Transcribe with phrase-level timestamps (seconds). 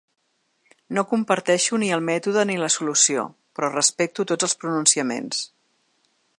[0.97, 3.27] No comparteixo ni el mètode ni la solució,
[3.59, 5.47] però respecto tots els pronunciaments.